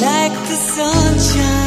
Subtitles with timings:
[0.00, 1.63] Like the sunshine.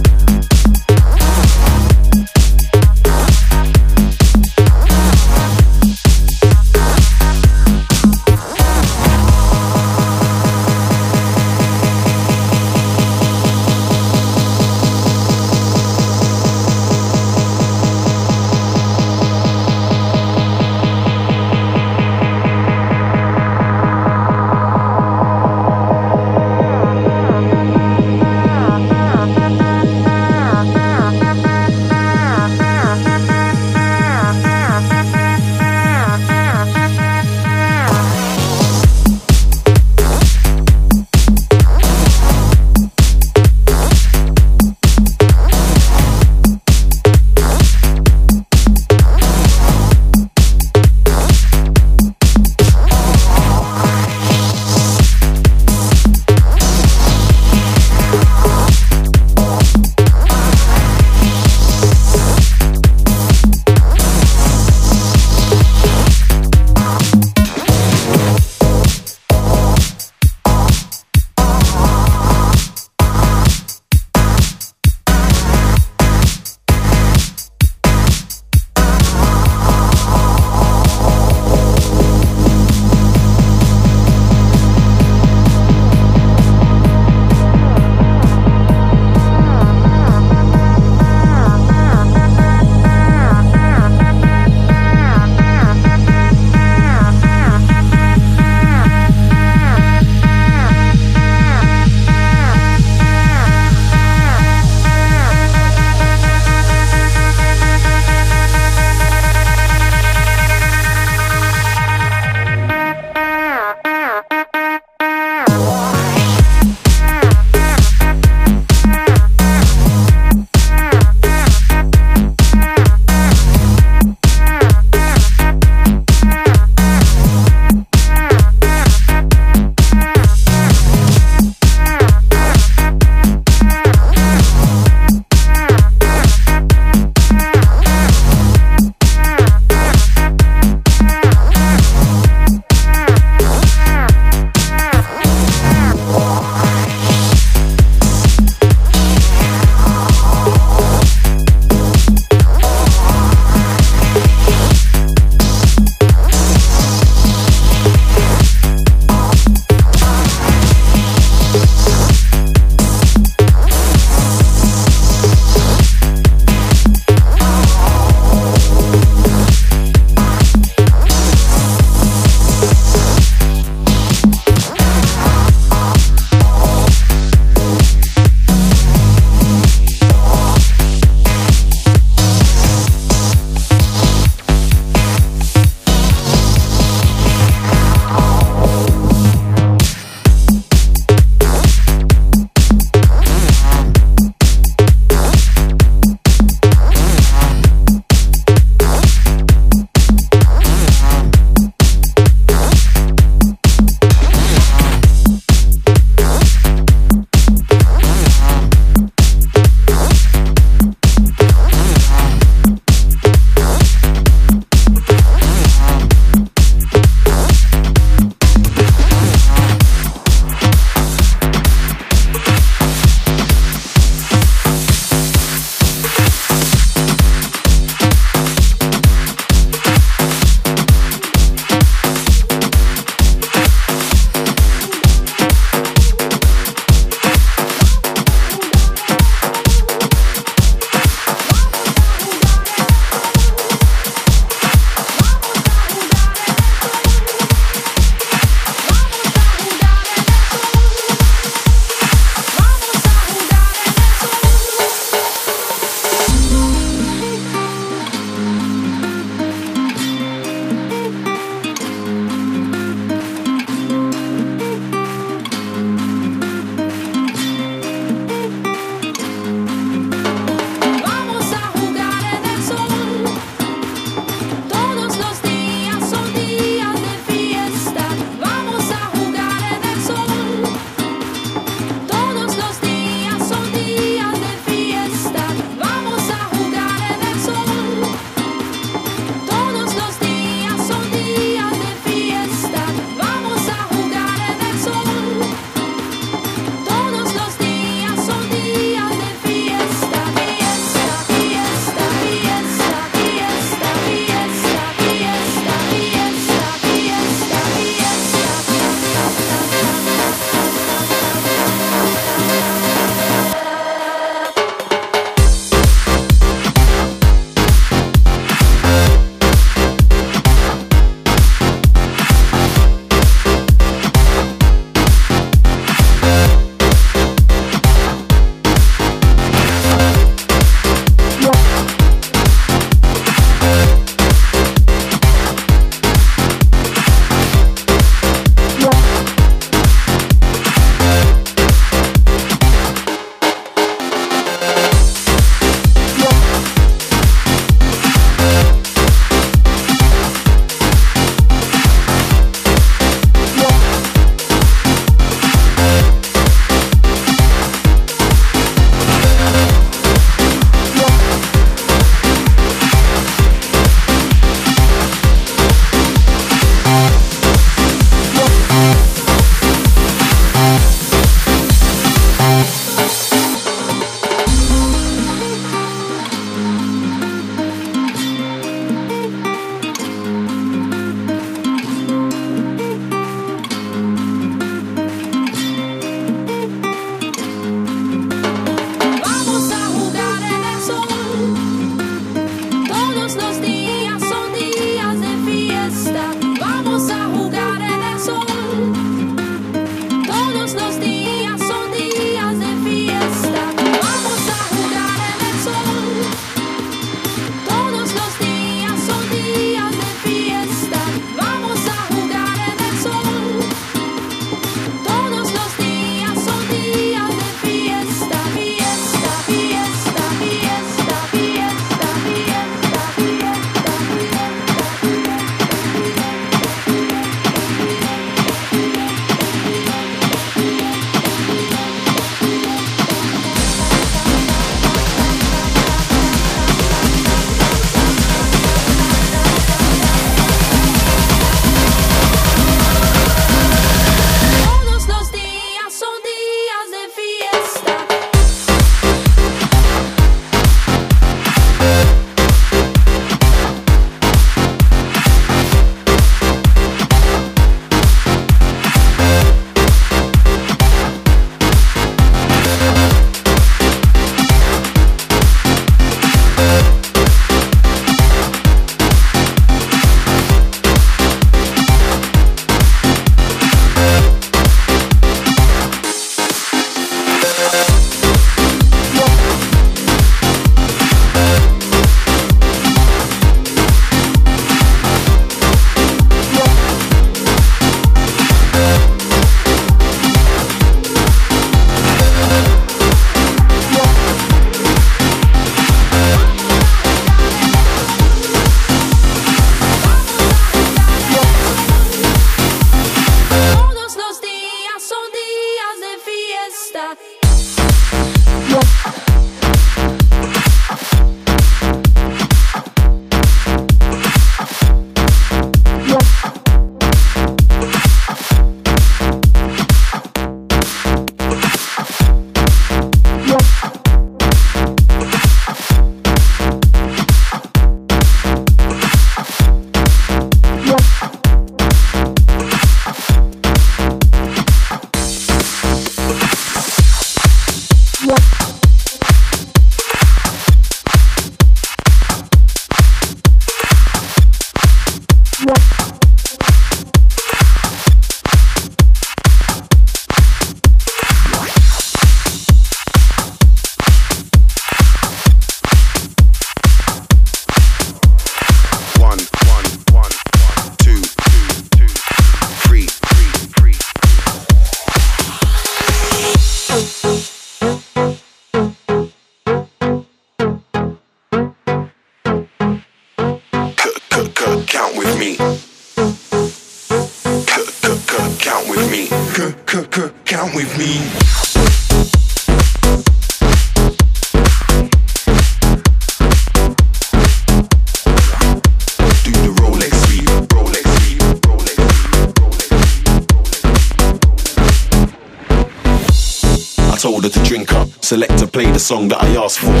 [599.11, 600.00] song that I asked for.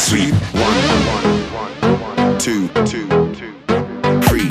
[0.00, 0.34] sweep.
[0.54, 3.06] One, two, two,
[4.28, 4.48] three.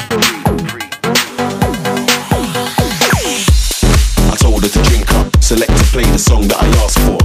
[4.21, 7.18] I told her to drink up, select to play the song that I asked for.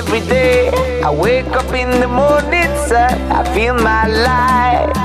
[0.00, 0.70] every day.
[1.02, 3.08] I wake up in the morning, sir.
[3.38, 4.96] I feel my life.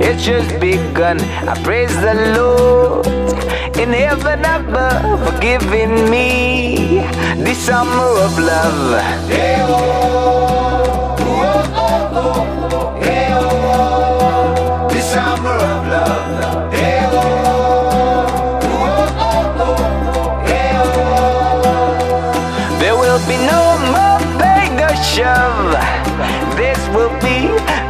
[0.00, 1.18] It's just begun.
[1.52, 3.06] I praise the Lord
[3.82, 7.00] in heaven above for giving me
[7.46, 9.02] this summer of love.
[9.28, 10.87] Hey-oh.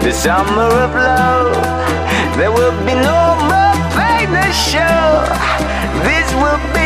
[0.01, 1.55] the summer of love.
[2.37, 3.21] There will be no
[3.51, 5.25] more pain to show.
[6.05, 6.78] This will be.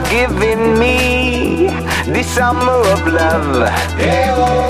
[0.00, 1.66] for giving me
[2.12, 3.68] the summer of love.
[3.98, 4.69] Hey, oh.